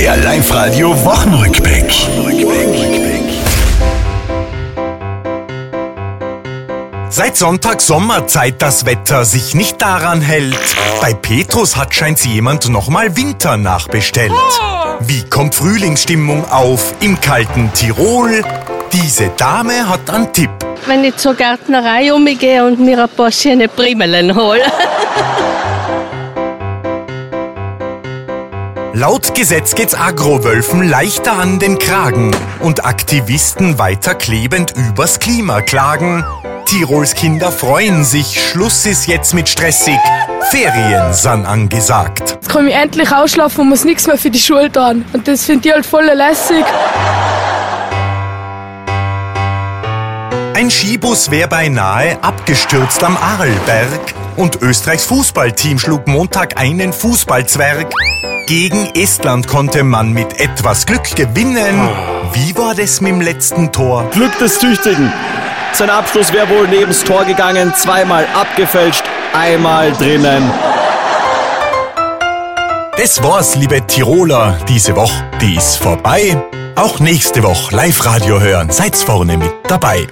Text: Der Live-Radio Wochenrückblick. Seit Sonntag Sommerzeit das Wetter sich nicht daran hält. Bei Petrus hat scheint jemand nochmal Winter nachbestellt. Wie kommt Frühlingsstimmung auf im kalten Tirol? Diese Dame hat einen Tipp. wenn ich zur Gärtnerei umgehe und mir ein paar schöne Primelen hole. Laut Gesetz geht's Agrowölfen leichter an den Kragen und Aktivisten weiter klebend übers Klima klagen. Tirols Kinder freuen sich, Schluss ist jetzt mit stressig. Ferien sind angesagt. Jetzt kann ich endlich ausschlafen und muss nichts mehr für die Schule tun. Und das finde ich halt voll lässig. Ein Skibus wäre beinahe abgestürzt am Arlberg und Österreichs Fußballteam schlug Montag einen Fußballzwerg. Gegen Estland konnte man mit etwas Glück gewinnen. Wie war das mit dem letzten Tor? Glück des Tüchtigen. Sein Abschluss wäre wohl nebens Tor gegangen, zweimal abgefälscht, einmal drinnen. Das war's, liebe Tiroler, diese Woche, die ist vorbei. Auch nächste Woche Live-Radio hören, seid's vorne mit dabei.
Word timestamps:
Der 0.00 0.16
Live-Radio 0.16 0.92
Wochenrückblick. 1.04 1.92
Seit 7.10 7.36
Sonntag 7.36 7.82
Sommerzeit 7.82 8.62
das 8.62 8.86
Wetter 8.86 9.26
sich 9.26 9.54
nicht 9.54 9.82
daran 9.82 10.22
hält. 10.22 10.56
Bei 11.02 11.12
Petrus 11.12 11.76
hat 11.76 11.94
scheint 11.94 12.24
jemand 12.24 12.70
nochmal 12.70 13.14
Winter 13.14 13.58
nachbestellt. 13.58 14.32
Wie 15.00 15.22
kommt 15.28 15.54
Frühlingsstimmung 15.54 16.50
auf 16.50 16.94
im 17.00 17.20
kalten 17.20 17.70
Tirol? 17.74 18.42
Diese 18.94 19.28
Dame 19.36 19.86
hat 19.86 20.08
einen 20.08 20.32
Tipp. 20.32 20.48
wenn 20.86 21.04
ich 21.04 21.18
zur 21.18 21.34
Gärtnerei 21.34 22.10
umgehe 22.14 22.64
und 22.64 22.80
mir 22.80 23.02
ein 23.02 23.08
paar 23.10 23.30
schöne 23.30 23.68
Primelen 23.68 24.34
hole. 24.34 24.62
Laut 28.92 29.36
Gesetz 29.36 29.76
geht's 29.76 29.94
Agrowölfen 29.94 30.88
leichter 30.88 31.34
an 31.34 31.60
den 31.60 31.78
Kragen 31.78 32.34
und 32.58 32.84
Aktivisten 32.84 33.78
weiter 33.78 34.16
klebend 34.16 34.74
übers 34.76 35.20
Klima 35.20 35.60
klagen. 35.60 36.24
Tirols 36.66 37.14
Kinder 37.14 37.52
freuen 37.52 38.04
sich, 38.04 38.40
Schluss 38.40 38.86
ist 38.86 39.06
jetzt 39.06 39.32
mit 39.32 39.48
stressig. 39.48 39.98
Ferien 40.50 41.12
sind 41.12 41.46
angesagt. 41.46 42.30
Jetzt 42.30 42.48
kann 42.48 42.66
ich 42.66 42.74
endlich 42.74 43.12
ausschlafen 43.12 43.60
und 43.60 43.68
muss 43.68 43.84
nichts 43.84 44.08
mehr 44.08 44.18
für 44.18 44.30
die 44.30 44.40
Schule 44.40 44.72
tun. 44.72 45.04
Und 45.12 45.28
das 45.28 45.44
finde 45.44 45.68
ich 45.68 45.74
halt 45.74 45.86
voll 45.86 46.06
lässig. 46.06 46.64
Ein 50.54 50.68
Skibus 50.68 51.30
wäre 51.30 51.48
beinahe 51.48 52.22
abgestürzt 52.22 53.04
am 53.04 53.16
Arlberg 53.16 54.14
und 54.36 54.62
Österreichs 54.62 55.04
Fußballteam 55.06 55.78
schlug 55.78 56.06
Montag 56.06 56.58
einen 56.58 56.92
Fußballzwerg. 56.92 57.92
Gegen 58.46 58.90
Estland 58.94 59.46
konnte 59.46 59.84
man 59.84 60.12
mit 60.12 60.40
etwas 60.40 60.86
Glück 60.86 61.14
gewinnen. 61.14 61.88
Wie 62.32 62.56
war 62.56 62.74
das 62.74 63.00
mit 63.00 63.12
dem 63.12 63.20
letzten 63.20 63.72
Tor? 63.72 64.08
Glück 64.10 64.36
des 64.38 64.58
Tüchtigen. 64.58 65.12
Sein 65.72 65.90
Abschluss 65.90 66.32
wäre 66.32 66.48
wohl 66.48 66.68
nebens 66.68 67.04
Tor 67.04 67.24
gegangen, 67.24 67.72
zweimal 67.76 68.26
abgefälscht, 68.34 69.04
einmal 69.32 69.92
drinnen. 69.92 70.50
Das 72.96 73.22
war's, 73.22 73.56
liebe 73.56 73.86
Tiroler, 73.86 74.58
diese 74.68 74.94
Woche, 74.96 75.24
die 75.40 75.56
ist 75.56 75.76
vorbei. 75.76 76.36
Auch 76.76 77.00
nächste 77.00 77.42
Woche 77.42 77.74
Live-Radio 77.74 78.40
hören, 78.40 78.70
seid's 78.70 79.02
vorne 79.02 79.38
mit 79.38 79.52
dabei. 79.68 80.06